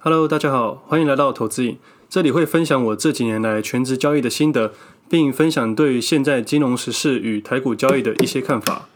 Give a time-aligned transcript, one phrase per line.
[0.00, 1.76] Hello，大家好，欢迎来到投资影。
[2.08, 4.72] 这里会分享我这几年来全职交易的心得，
[5.10, 8.88] 并分享对现在金融时事与台股交易的一些看法。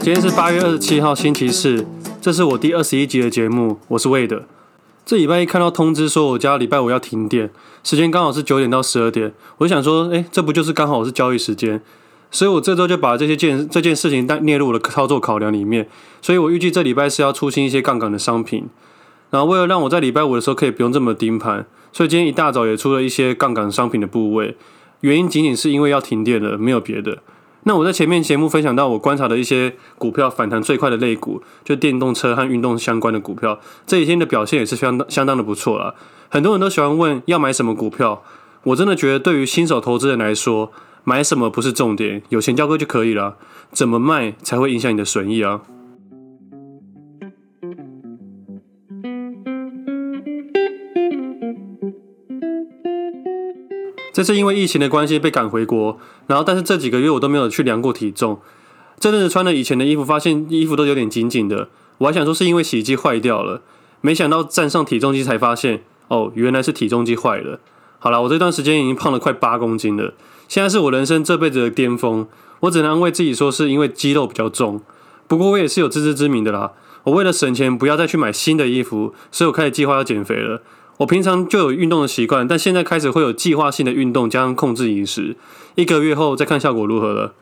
[0.00, 1.86] 今天是八月二十七号，星期四，
[2.20, 4.42] 这是我第二十一集的节目，我是 Wade。
[5.04, 7.50] 这礼拜一看到通知说我家礼拜五要停电，
[7.82, 11.82] 时间刚好是九点到十二点，我想说，诶，这不就是刚好是交易时间？
[12.30, 15.88] 所以我这周就把这些件这件事情带列入我的操作考量里面。
[16.22, 18.68] 所以我预计这礼拜是要出新一些杠杆的商品，
[19.30, 24.56] 然后为了让我在礼拜五的时候可以不用这么盯盘，所以今天一大早也出了一些杠杆商品的部位。
[25.00, 27.18] 原因仅仅是因为要停电了，没有别的。
[27.64, 35.94] 那我在前面节目分享到，我观察的一些股票反弹最快的类股，就电动车和运动相关的股票，这几天的表现也是相当相当的不错了。
[36.28, 38.22] 很多人都喜欢问要买什么股票，
[38.64, 40.72] 我真的觉得对于新手投资人来说，
[41.04, 43.36] 买什么不是重点，有钱交割就可以了，
[43.70, 45.60] 怎么卖才会影响你的损益啊。
[54.12, 58.40] 这次因为疫情的关系被赶回国，然后但是这几个月我都没有去量过体重。
[59.00, 61.68] 这阵子穿了以前的衣服，发现衣服都有点紧紧的。
[61.98, 63.62] 我还想说是因为洗衣机坏掉了，
[64.00, 67.58] 没想到站上体重机才发现，哦，原来是体重机坏了。
[67.98, 70.12] 好了，我这段时间已经胖了快八公斤了，
[70.46, 72.26] 现在是我人生这辈子的巅峰。
[72.60, 74.80] 我只能安慰自己说是因为肌肉比较重，
[75.26, 76.72] 不过我也是有自知之明的啦。
[77.04, 80.62] 我为了省钱，不要再去买新的衣服，所以我开始计划要减肥了。
[81.02, 85.36] 我平常就有运动的习惯，但现在开始会有计划性的运动，加上控制饮食，
[85.74, 87.34] 一个月后再看效果如何了。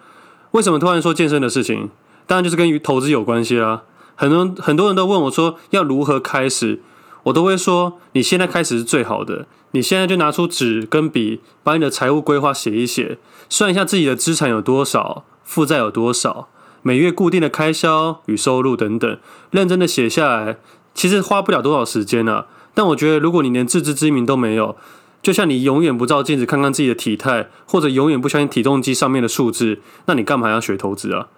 [0.52, 1.91] 为什么突然说健身的事情？
[2.27, 3.83] 当然就是跟投资有关系啦。
[4.14, 6.80] 很多很多人都问我说要如何开始，
[7.25, 9.47] 我都会说你现在开始是最好的。
[9.72, 16.48] 你现在就拿出纸跟笔，把你的财务规划写一写，算一下自己的资产有多少，负债有多少，
[16.83, 19.19] 每月固定的开销与收入等等，
[19.50, 20.56] 认真的写下来，
[20.95, 22.46] 其实花不了多少时间啊。
[22.75, 24.77] 但我觉得，如果你连自知之明都没有，
[25.23, 31.29] 就像你永远不照镜子看看自己的体态，或者永远不相信体重机上面的数字，那你干嘛要学投资啊？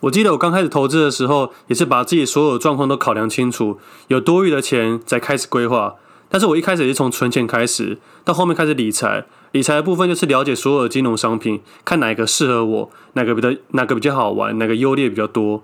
[0.00, 3.78] 我记得我刚开始投资的时候，也是把自己所有的状况都考量清楚，
[4.08, 5.94] 有多余的钱再开始规划。
[6.28, 9.24] 但是我一开始也是从存钱开始，到后面开始理财。
[9.52, 15.62] 理财的部分就是了解所有的金融商品，看哪个适合我，哪个比较哪个比较好玩，哪个优劣比较多。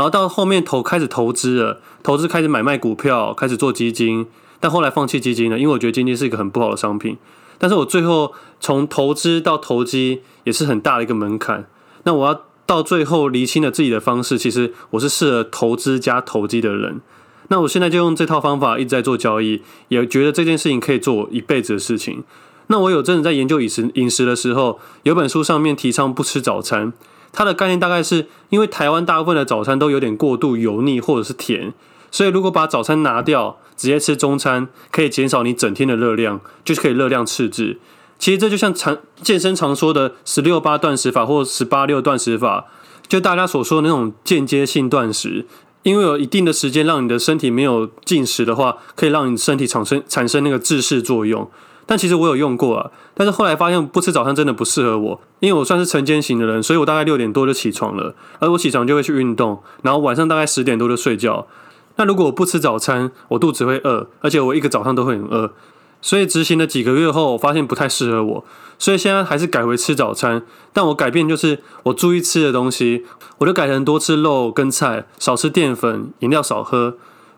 [0.00, 4.26] 然后到后面投开始投资了，投资开始买卖股票，开始做基金。
[4.58, 7.18] 但后来放弃基金了，因为我觉得基金是一个很不好的商品。
[7.58, 11.66] 但是我最后从投资到投机也是很大的一个门槛。
[12.04, 17.02] 那我要到最后厘清了自己的方式，其实我是适合投资加投机的人。
[17.48, 22.24] 那我现在就用这套方法一直在做交易，也觉得这件事情可以做一辈子的事情。
[22.68, 26.94] 那我有阵子在研究饮食饮食的时候，有本书上面提倡不吃早餐，
[27.32, 31.72] 它的概念大概是因为台湾大部分的早餐都有点过度油腻或者是甜。
[32.10, 37.78] 所以，如果把早餐拿掉，直接吃中餐，可以减少你整天的热量，就是可以热量赤字。
[38.18, 42.66] 其实这就像常健身常说的十六八断食法或十八六断食法，
[43.06, 45.46] 就大家所说的那种间接性断食，
[45.84, 51.48] 因为有一定的时间让你的身体没有进食的话，可以让你身体产生产生那个自噬作用。
[51.90, 61.48] 但其实我有用过啊，但是后来发现不吃早餐真的不适合我，因为我算是晨间型的人，所以我大概六点多就起床了，而我起床就会去运动，然后晚上大概十点多就睡觉。
[61.96, 65.52] 那如果我不吃早餐，我肚子会饿，而且我一个早上都会很饿，
[66.00, 68.44] 所以执行了几个月后，我发现不太适合我，
[68.78, 70.42] 所以现在还是改回吃早餐。
[70.72, 73.04] 但我改变就是我注意吃的东西，
[73.38, 76.94] 我就改成多吃肉跟菜，少吃淀粉，饮料少喝，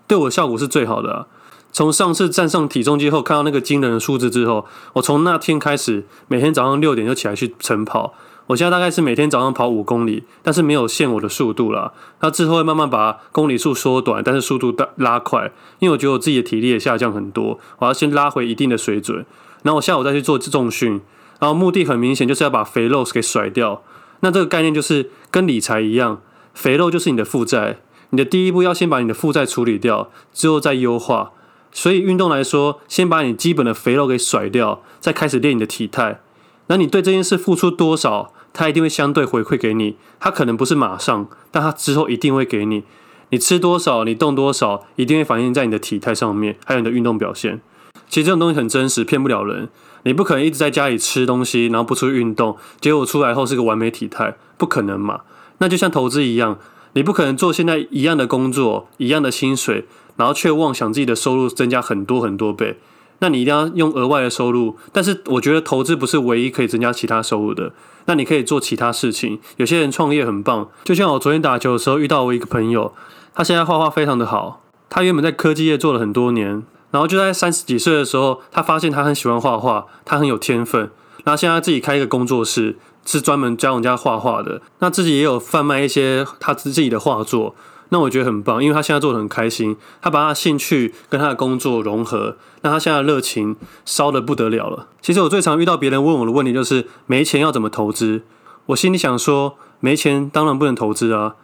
[0.07, 1.27] 对我效果是最好的啊。
[1.72, 8.15] 从上次站上体重机后，看到那个惊人的数字之后，我从那天开始，每天早上六点就起来去晨跑。
[8.49, 11.93] 我现在大概是每天早上跑五公里，但是没有限我的速度啦。
[12.21, 19.25] 那之后会慢慢把公里数缩短，但是速度拉快，因为我觉得我自己的体力也下降很多，我要先拉回一定的水准，
[19.62, 21.00] 然后我下午再去做重训，
[21.39, 23.83] 然后目的很明显就是要把肥肉给甩掉。
[24.21, 26.21] 那这个概念就是跟理财一样，
[26.53, 27.78] 肥肉就是你的负债，
[28.10, 31.30] 你的第一步要先把你的负债处理掉，之后再优化。
[31.72, 36.21] 所以运动来说，先把你基本的肥肉给甩掉，再开始练你的体态。
[36.69, 39.97] 那你对这件事付出多少，它一定会相对回馈给你。
[40.21, 42.84] 它可能不是马上，但它之后一定会给你。
[43.30, 47.60] 你吃多少，你动多少，一定会反映在你的体态上面，还有你的运动表现。
[48.09, 49.71] 其实这种东西很真实，骗不了人。
[50.04, 55.22] 你不可能一直在家里吃东西，然后不出去运动，结果出来后是个完美体态，不可能嘛？
[55.59, 56.59] 那就像投资一样，
[56.94, 59.86] 你不可能做现在一样的工作，一样的薪水，
[60.16, 62.78] 然后却妄想自己的收入增加很多很多倍。
[63.21, 64.77] 那你一定要用额外的收入。
[64.92, 67.72] 但是我觉得投资不是唯一可以增加其他收入的。
[68.06, 69.39] 那你可以做其他事情。
[69.56, 72.92] 有些人创业很棒，就像我昨天打球的时候遇到我一个朋友，
[73.33, 74.62] 他现在画画非常的好。
[74.91, 80.91] 他原本在科技业做了很多年，然后就在三十几岁的时候，他发现他很喜欢画画，他很有天分。
[81.24, 84.63] 然后现在自己开一个工作室，是专门教人家画画的。
[84.78, 87.54] 那自己也有贩卖一些他自己的画作。
[87.91, 93.54] 那我觉得很棒，因为他现在做得很开心，他把他的兴趣跟他的工作融合，那他现在的热情
[93.84, 94.89] 烧得不得了了。
[95.03, 98.22] 其实我最常遇到别人问我的问题就是没钱要怎么投资？
[98.66, 101.34] 我心里想说，没钱当然不能投资啊。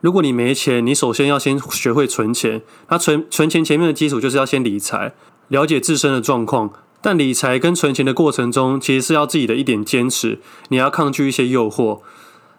[0.00, 2.62] 如果你没钱，你首先要先学会存钱。
[2.88, 5.14] 那存存钱前面的基础就是要先理财，
[5.46, 6.72] 了解自身的状况。
[7.04, 12.00] 但理财跟存钱的过程中，其实是要自己的一点坚持，你要抗拒一些诱惑。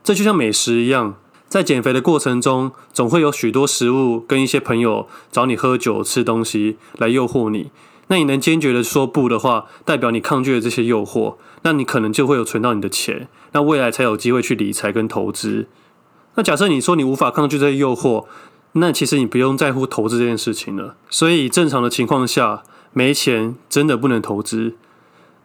[0.03, 1.15] 这就像美食一样。
[1.47, 7.71] 在减肥的过程中，总会有许多食物跟一些朋友找你喝酒、吃东西来诱惑你。
[8.09, 15.67] 那你能坚决的说不的话，代表你抗拒了这些诱惑，那你可能就会有存到你的钱，那未来才有机会去理财跟投资。
[16.35, 18.25] 那假设你说你无法抗拒这些诱惑，
[18.73, 20.97] 那其实你不用在乎投资这件事情了。
[21.09, 22.61] 所以正常的情况下，
[22.97, 24.73] 没钱真的不能投资。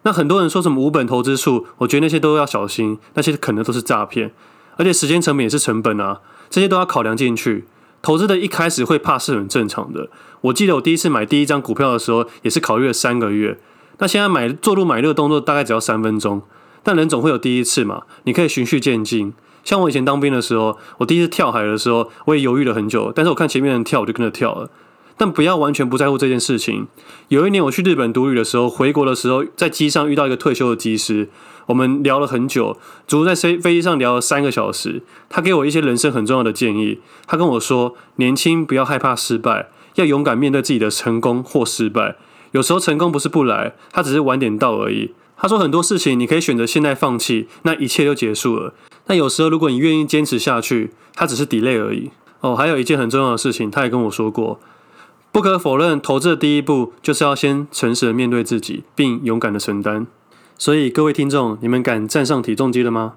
[0.03, 4.31] 那很多人说什么无本投资术，我觉得那些都要小心，那些可能都是诈骗。
[4.77, 7.65] 而且时间成本也是成本啊，这些都要考量进去。
[8.01, 10.09] 投资的一开始会怕是很正常的。
[10.39, 13.59] 我记得我第一次买第一张股票的时候，也是考虑了三个月。
[13.99, 16.41] 那现在买做入买入的动作大概只要三分钟，
[16.81, 19.33] 但人总会有第一次嘛，你可以循序渐进。
[19.63, 24.71] 像我以前当兵的时候，我第一次跳海的时候，我也犹豫了很久，但是我看前面人跳，我就跟着跳了。
[25.17, 26.87] 但不要完全不在乎这件事情。
[27.27, 31.29] 有一年我去日本读语的时候，回国的时候，在机上遇到一个退休的机师。
[31.67, 32.77] 我们聊了很久，
[33.07, 35.03] 足足在飞飞机上聊了三个小时。
[35.29, 36.99] 他给我一些人生很重要的建议。
[37.27, 42.17] 他跟我说：“年轻不要害怕失败，要勇敢面对自己的成功或失败。
[42.51, 48.73] 有时候成功不是不来，他只是晚点到而已。”他说很多事情你可以选择现在放弃，那一切就结束了。
[49.05, 52.11] 但有时候如果你愿意坚持下去，他只是 delay 而已。
[52.41, 54.59] 哦，还有一件很重要的事情，他也跟我说过，
[55.33, 60.05] 不可否认，投资的第一步就是要先诚实的面对自己，并勇敢的承担。
[60.57, 63.13] 所以各位听众，你们敢站上体重机了吗？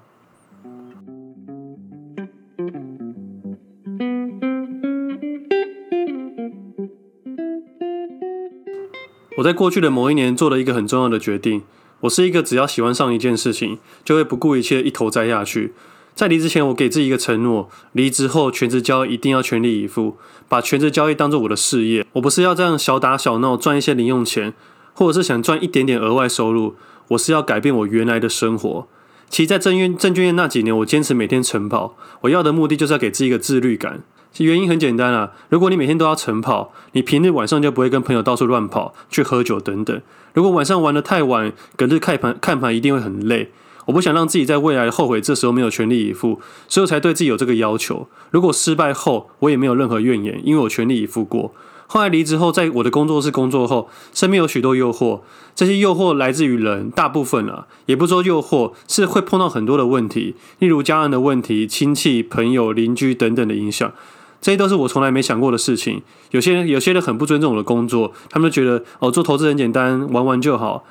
[9.37, 11.63] 我在过去的某一年做了一个很重要的决定。
[12.01, 15.73] 我是一个只要喜欢上一件事情，就会不顾一切一头栽下去。
[16.15, 20.15] 在离职前，我给自己一个承诺：离职后全职交易一定要全力以赴，
[20.47, 22.05] 把全职交易当做我的事业。
[22.13, 24.53] 我不是要这样小打小闹赚一些零用钱，
[24.93, 26.75] 或者是想赚一点点额外收入。
[27.09, 28.87] 我是要改变我原来的生活。
[29.29, 31.97] 其实，在证券证券业那几年，我坚持每天晨跑。
[32.21, 34.01] 我要的目的就是要给自己一个自律感。
[34.31, 40.01] 其原因很简单啊，如果你每天都要晨跑，你平日晚上就不会跟朋友到处乱跑、去喝酒等等。
[40.33, 43.51] 如果晚上玩得太晚，隔日看盘看盘一定会很累。
[43.85, 48.07] 我不想让自己在未来后悔，这时候没有全力以赴，所以我才对自己有这个要求。
[48.31, 51.53] 如果失败后，我也没有任何怨言，因为我全力以赴过。
[51.87, 55.21] 后来离职后，在我的工作室工作后，身边有许多诱惑。
[55.53, 63.93] 这些诱惑来自于人，大部分啊，也不说诱惑，是会碰到很多的问题，例如家人的问题、亲戚、朋友、邻居等等的影响。
[64.41, 66.01] 这些都是我从来没想过的事情。
[66.31, 70.83] 有些人，有些人很不尊重我的工作，他们都觉得哦，做投资很简单，玩玩就好。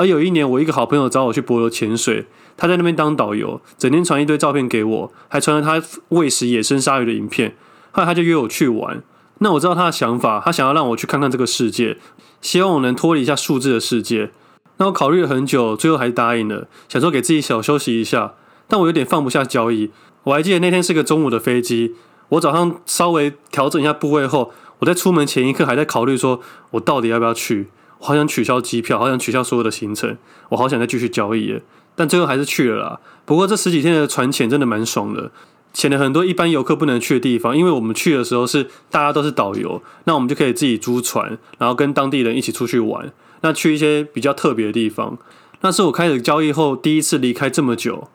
[0.00, 2.24] 而有一年，我一个好朋友找我去帛琉潜水，
[2.56, 7.54] 他在那边当导游，整天传一堆照片给我，还传了他喂食野生鲨鱼的影片。
[7.90, 9.02] 后来他就约我去玩。
[9.40, 11.98] 那我知道他的想法，他想要让我去看看这个世界，
[12.40, 14.30] 希望我能脱离一下数字的世界。
[14.78, 18.32] 那我考虑了很久，最后还是答应了，想说给自己小休息一下。
[18.68, 19.90] 但我有点放不下交易。
[20.22, 21.94] 我还记得那天是个中午的飞机，
[22.30, 27.68] 我早上稍微调整一下部位后，我在出门前一刻还在考虑说，我到底要不要去？
[28.00, 31.62] 好想取消机票，好想取消所有的行程，我好想再继续交易耶。
[31.94, 33.00] 但最后还是去了啦。
[33.24, 35.30] 不过这十几天的船潜真的蛮爽的。
[35.72, 43.12] 潜了很多一般游客不能去的地方，因为我们去的时候是大家都是导游，那我们就可以自己租船，然后跟当地人一起出去玩。
[43.42, 45.16] 那去一些比较特别的地方，
[45.60, 48.08] 那是我开始交易后第一次离开这么久，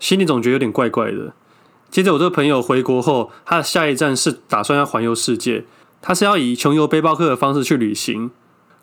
[0.00, 1.34] 心里总觉得有点怪怪的。
[1.90, 5.66] 接着我这个朋友回国后，他的下一站是打算要环游世界，
[6.00, 8.30] 他是要以穷游背包客的方式去旅行。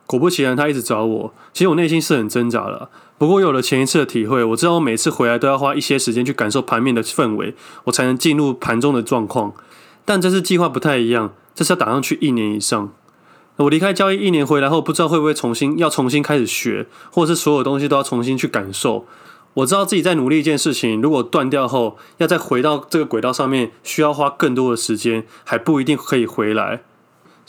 [0.10, 1.34] 果不其然，他一直找我。
[1.54, 2.90] 其实我内心是很挣扎的，
[3.20, 9.54] 不过有了前一次的体会，我知道我每次回来都要花一些时间去感受盘面的氛围，我才能进入盘中的状况。
[10.06, 12.92] 但这次计划不太一样，这次要打上去一年以上。
[13.58, 19.06] 我离开交易一年回来后，不知道会不会重新要重新开始学，或者是所有东西都要重新去感受。
[19.54, 26.82] 我知道自己在努力一件事情，如果断掉后，要再回到这个轨道上面，需要花更多的时间，还不一定可以回来。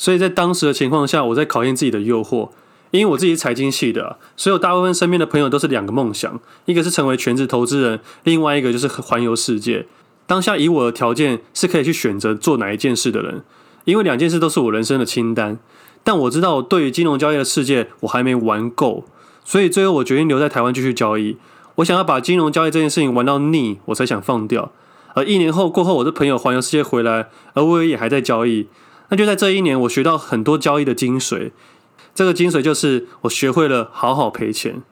[0.00, 2.48] 所以在当时的情况下，我在考验自己的诱惑。
[2.90, 9.86] 因为我自己是财经系的，所以大部分身边的朋友都是两个梦想，一个是成为全职投资人，另外一个就是环游世界。
[10.26, 13.44] 当下以我的条件是可以去选择做哪一件事的人，
[13.84, 15.58] 因为两件事都是我人生的清单。
[16.02, 19.04] 但我知道我对于金融交易的世界我还没玩够，
[19.44, 21.36] 所以最后我决定留在台湾继续交易。
[21.76, 24.72] 我想要把金融交易这件事情玩到腻，我才想放掉。
[25.14, 28.66] 而一年后过后，我的朋友环游世界回来，而我也还在交易。
[29.10, 31.50] 那就在这一年，我学到很多交易的精髓。
[32.14, 34.82] 这个精髓就是我学会了好好赔钱。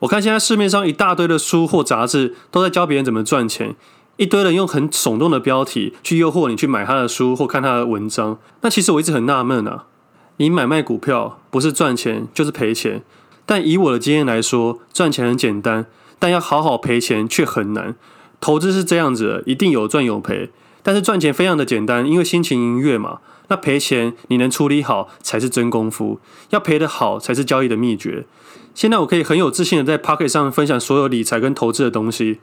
[0.00, 3.76] 我看现在市面上一大堆的书或杂志都在教别人怎么赚钱，
[4.16, 8.38] 一堆人用很耸动的标题去诱惑你去买他的书或看他的文章。
[8.62, 9.84] 那其实我一直很纳闷啊，
[10.38, 13.02] 你买卖股票不是赚钱就是赔钱。
[13.44, 15.86] 但以我的经验来说，赚钱很简单，
[16.18, 17.94] 但要好好赔钱却很难。
[18.40, 20.50] 投资是这样子的，一定有赚有赔，
[20.82, 23.18] 但是赚钱非常的简单，因为心情愉悦嘛。
[23.50, 28.24] 那赔钱你能处理好才是真功夫，要赔得好才是交易的秘诀。
[28.74, 32.38] 现在我可以很有自信的在 Pocket 上分享所有理财跟投资的东西，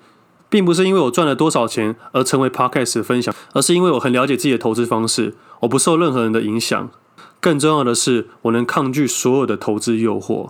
[0.49, 6.89] 并不是因为我赚了多少钱而成为 Pocket 的分享，而是因为我很了解自己的投资方式，我不受任何人的影响。
[7.39, 10.49] 更重要的是，我能抗拒所有的投资诱惑。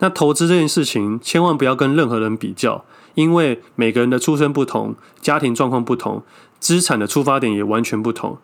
[0.00, 6.24] 那投资这件事情，千万不要跟任何人比较，因为每个人的出身不同，家庭状况不同，
[6.58, 8.38] 资产的出发点也完全不同。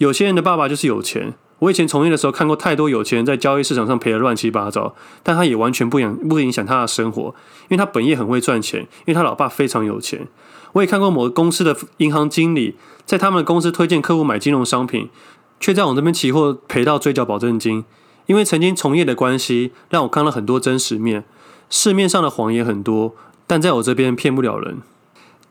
[0.00, 1.34] 有些人的爸爸就是有钱。
[1.58, 10.26] 我以前从业的时候看过太多有钱人在交易市场上赔得乱七八糟，但他也完全不影不影响他的生活，因为他本业很会赚钱，因为他老爸非常有钱。
[10.72, 15.10] 我也看过某个公司的银行经理在他们的公司推荐客户买金融商品，
[15.60, 17.84] 却在我这边期货赔到追缴保证金。
[18.24, 21.24] 因为曾经从业的关系，让我看了很多真实面。
[21.68, 23.14] 市面上的谎言很多，
[23.46, 24.78] 但在我这边骗不了人。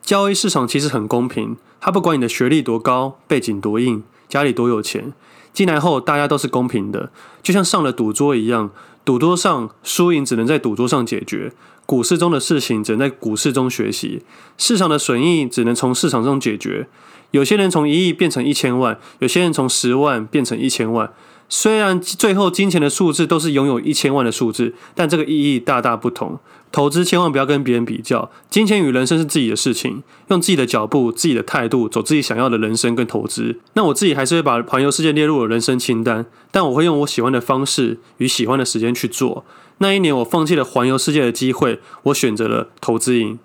[0.01, 4.01] 交易市场其实很公平，他不管你的学历多高，背景多硬。
[4.29, 5.12] 家里多有钱，
[5.51, 7.12] 进来后大家都是公平的，
[7.43, 8.69] 就像上了赌桌一样，
[9.03, 11.51] 赌桌上输赢只能在赌桌上解决，
[11.86, 14.21] 股市中的事情只能在股市中学习，
[14.57, 16.88] 市场的损益只能从市场中解决。
[17.31, 21.12] 有些人从一亿变成一千万，有些人从十万变成一千万。
[21.50, 26.39] 虽然最后金钱的数字都是拥有一千万的数字，但这个意义大大不同。
[26.72, 33.60] 投资千万不要跟别人比较，金钱与人生是自己的事情，用自己的脚步、自己的态度走自己想要的人生跟投资。
[33.74, 39.44] 那我自己还是会把环游世界列入我人生清单，但我会用我喜欢的方式与喜欢的时间去做。
[39.79, 43.39] 那一年我放弃了环游世界的机会，我选择了投资瘾。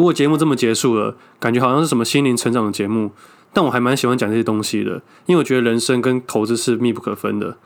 [0.00, 3.10] 如果节目这么结束了，感觉好像是什么心灵成长的节目，
[3.52, 7.58] 但我还蛮喜欢讲这些东西的，因为我觉得人生跟投资是密不可分的。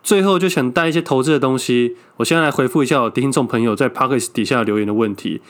[0.00, 5.42] 最后就想带一些投资的东西，我现在来回复一下我听众朋友在 Podcast 底下留言的问题。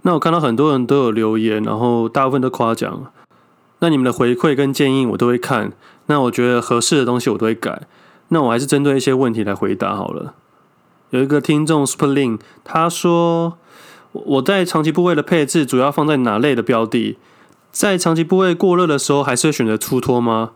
[0.00, 3.12] 那我看到很多人都有留言，然后大部分都夸奖，
[3.80, 5.72] 那你们的回馈跟建议我都会看，
[6.06, 7.82] 那我觉得合适的东西我都会改。
[8.28, 10.32] 那我还是针对一些问题来回答好了。
[11.10, 13.58] 有一个听众 Spring，他说。
[14.12, 17.16] 我在长期部位的配置主要放在哪类的标的？
[17.70, 20.50] 在长期部位过热的时候，还是会选择出脱吗？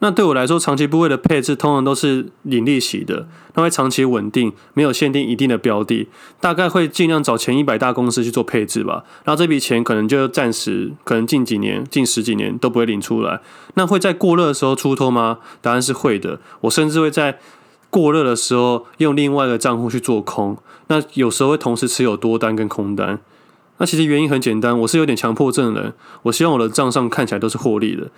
[0.00, 6.08] 那对我来说，长期部位的配置通常都是领利息的，那会长期稳定，没有限定一定的标的，
[6.40, 9.04] 大概会尽量找前一百大公司去做配置吧。
[9.24, 13.40] 然后这笔钱可能就暂时，可能近几年、近十几年都不会领出来。
[13.74, 15.38] 那会在过热的时候出脱吗？
[15.62, 16.38] 答案是会的。
[16.62, 17.38] 我甚至会在。
[17.90, 20.56] 过热的时候，用另外一个账户去做空，
[20.86, 23.18] 那有时候会同时持有多单跟空单。
[23.78, 25.92] 那其实原因很简单，我是有点强迫症的人，
[26.24, 28.08] 我希望我的账上看起来都是获利的。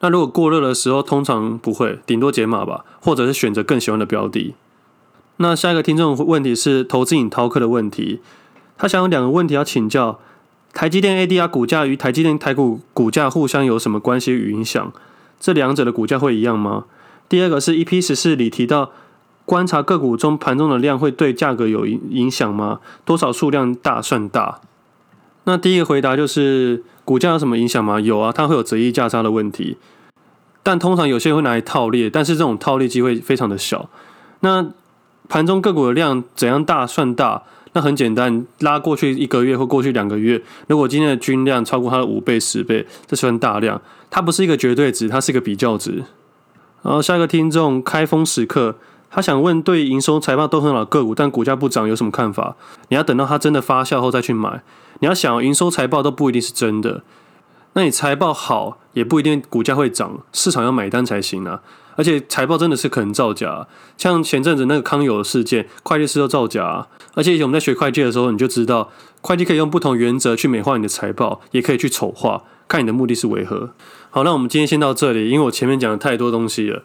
[0.00, 4.54] 那如果过热的时候，通常不会，顶多解码吧，或者是选择更喜欢的标的。
[5.36, 8.20] 那下一个听众问题是投资瘾饕客的问题，
[8.76, 10.18] 他想有两个问题要请教：
[10.72, 14.92] 台积电 ADR 股价与台积电台股股价互相有什么关系与影响？
[15.38, 16.86] 这两者的股价会一样吗？
[17.28, 18.90] 第二个是 EP 十四里提到。
[19.46, 22.80] 观察个股中盘中的量会对价格有影影响吗？
[23.04, 24.60] 多少数量大算大？
[25.44, 28.00] 那第一个回答就是股价有什么影响吗？
[28.00, 29.76] 有啊，它会有择溢价差的问题。
[30.62, 33.90] 但通常有些人会拿来套利，但是这种套利机会非常的小。
[34.40, 34.66] 那
[35.28, 37.42] 盘中个股的量怎样大算大？
[37.74, 43.82] 那很简单，拉过去一个月或过去两个月，如果今天的均量超过它的五倍、十倍，这算大量。
[44.08, 46.04] 它不是一个绝对值，它是一个比较值。
[46.82, 48.76] 然后下一个听众开封时刻。
[49.14, 52.56] 他想问，对营收财报都很好的个股，但股价不涨，有什么看法？
[52.88, 54.64] 你要等到它真的发酵后再去买。
[54.98, 57.04] 你要想，营收财报都不一定是真的，
[57.74, 61.60] 那你财报好也不一定股价会涨，市场要买单才行啊。
[61.94, 66.88] 而且财报真的是可能造假，像前阵子那个康友的事件，会计师都造假。
[67.14, 68.90] 而且以前我们在学会计的时候，你就知道，
[69.20, 72.42] 会计可以用不同原则去美化你的财报，也可以去丑化。
[72.66, 73.70] 看你的目的是为何。
[74.10, 76.82] 好，那我们今天先到这里，因为我前面讲了太多东西了。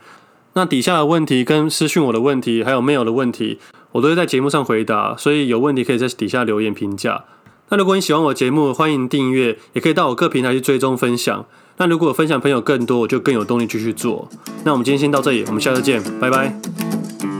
[0.53, 3.59] 那底下的问题跟私讯我的问题，还有 mail 的问题，
[3.91, 7.23] 我都会在节目上回答，所以有问题可以在底下留言评价。
[7.69, 11.45] 那如果你喜欢我节目，欢迎订阅，也可以到我各平台去追踪分享。
[11.77, 14.27] 那如果分享朋友更多，我就更有动力继续做。
[14.65, 17.38] 那我们今天先到这里，我们下次见，拜拜。